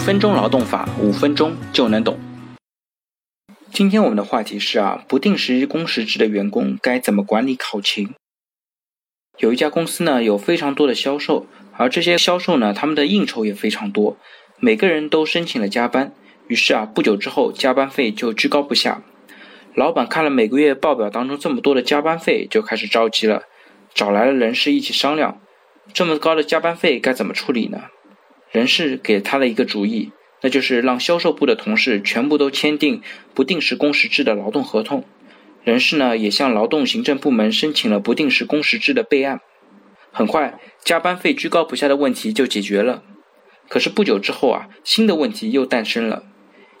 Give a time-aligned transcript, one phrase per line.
[0.00, 2.18] 分钟劳动法，五分钟就能懂。
[3.70, 8.14] 今天我们的话题是啊，不定时工时制的员工该怎么管理考勤？
[9.36, 11.46] 有一家公司呢，有非常多的销售，
[11.76, 14.16] 而这些销售呢，他们的应酬也非常多，
[14.58, 16.14] 每个人都申请了加班，
[16.48, 19.02] 于是啊，不久之后加班费就居高不下。
[19.74, 23.42] 老板看了每个月报表当中这么多的加班费，就开始着急了，
[23.92, 25.42] 找来了人事一起商量，
[25.92, 27.82] 这么高的加班费该怎么处理呢？
[28.50, 33.02] 人事给他了一个主意，那就是让销售部的同事全部都签订
[33.34, 35.04] 不定时工时制的劳动合同。
[35.62, 39.40] 人事呢也向劳动行政部门申请了不定时工时制的备案。
[40.10, 43.04] 很快，加班费居高不下的问题就解决了。
[43.68, 46.24] 可是不久之后啊，新的问题又诞生了，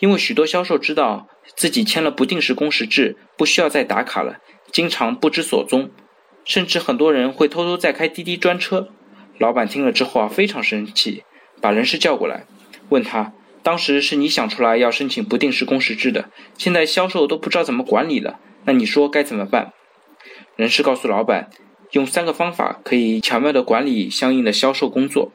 [0.00, 4.38] 因为许多销售知道自己签了不定时工时制，不需要再打卡了，
[4.72, 5.92] 经常不知所踪，
[6.44, 8.88] 甚至很多人会偷偷在开滴滴专车。
[9.38, 11.22] 老板听了之后啊，非常生气。
[11.62, 12.44] 把人事叫过来，
[12.90, 13.32] 问他：
[13.62, 19.72] 当时是你想出来要申请不定时工时制的，现在销售都不知道怎么管理了，那你说该怎么办？
[20.56, 21.48] 人事告诉老板，
[21.92, 25.30] 用三个方法可以巧妙的管理相应的销售工作。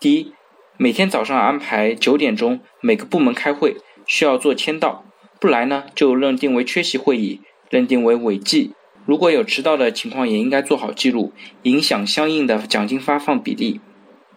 [0.00, 0.32] 第一，
[0.76, 5.04] 每天早上安排九点钟每个部门开会，需要做签到，
[5.40, 8.74] 不来呢就认定为缺席会议，认定为违纪。
[9.06, 11.32] 如果有迟到的情况，也应该做好记录，
[11.62, 13.80] 影响相应的奖金发放比例。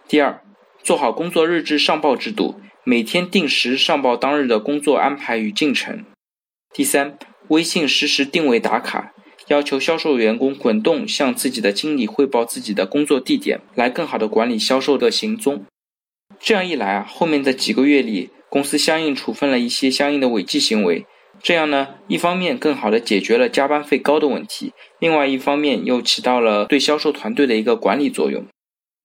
[0.08, 0.42] 第二。
[0.88, 6.06] 做好工作日志上报制度，每天定时上报当日的工作安排与进程。
[6.74, 9.12] 第三，微信实时定位打卡，
[9.48, 15.66] 要求销售员工滚动向自己的经理汇报自己的工作地点，来更好的管理销售的行踪。
[16.40, 21.06] 这样一来啊，后面的几个月里，公司相应处分了一些相应的违纪行为。
[21.44, 28.46] 这样呢，一方面更好的解决了加班费高的问题，另外一方面又起到了对销售团队的一个管理作用。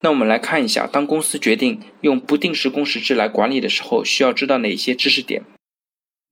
[0.03, 5.43] 那我们来看一下，当公司决定用不定时工时制来管理的时候，需要知道哪些知识点？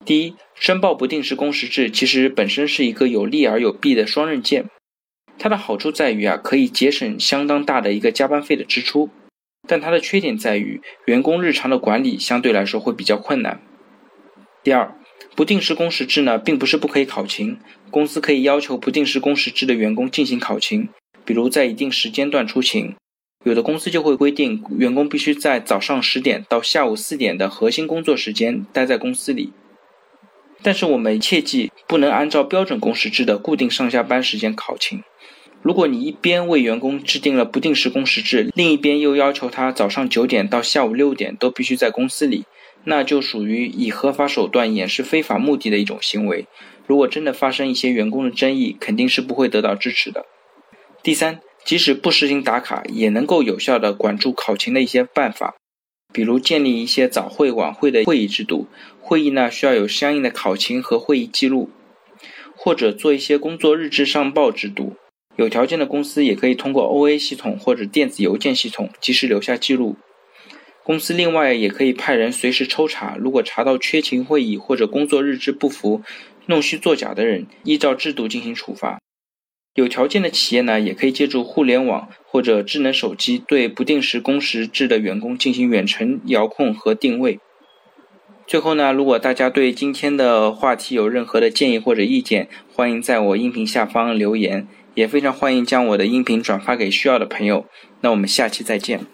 [0.06, 4.66] 第一，申报不定时工时制其实本身是一个有利而有弊的双刃剑。
[5.40, 9.10] 它的好处在于啊，可以节省相当大的一个加班费的支出，
[9.66, 13.62] 但它的缺点在于员工日常的管理相对来说会比较困难。
[14.62, 14.94] 第二，
[15.34, 17.58] 不定时工时制呢，并不是不可以考勤，
[17.90, 20.90] 公司可以要求不定时工时制的员工进行考勤，
[21.24, 22.96] 比如在一定时间段出勤。
[23.44, 29.52] 有的公司就会规定，员工必须在早上十点到下午四点的核心工作时间待在公司里。
[30.62, 35.02] 但是我们切记不能按照标准工时制的固定上下班时间考勤。
[35.64, 42.46] 如果你一边为员工制定了不定时工时制，另一边又要求他早上九点到下午六点都必须在公司里，
[42.84, 46.46] 那就属于以合法手段掩饰非法目的的一种行为。
[46.86, 50.28] 如果真的发生一些员工的争议，肯定是不会得到支持的。
[51.02, 51.40] 第三。
[51.64, 55.56] 即使不实行打卡，也能够有效的管住考勤的一些办法，
[56.12, 58.68] 比如建立一些早会晚会的会议制度，
[59.00, 61.70] 会议呢需要有相应的考勤和会议记录，
[62.56, 64.96] 或者做一些工作日志上报制度。
[65.38, 69.96] 有条件的公司也可以通过 OA 系统或者电子邮件系统及时留下记录。
[70.84, 76.02] 公司另外也可以派人随时抽查，如果查到缺勤会议或者工作日志不符、
[76.48, 79.00] 弄虚作假的人，依照制度进行处罚。
[79.74, 87.40] 有条件的企业呢，也可以借助互联网或者智能手机，对不定时工时制的员工进行远程遥控和定位。
[88.46, 97.66] 最后呢，如果大家对今天的话题有任何的建议或者意见，欢迎在我音频下方留言，也非常欢迎将我的音频转发给需要的朋友。
[98.02, 99.06] 那我们下期再见。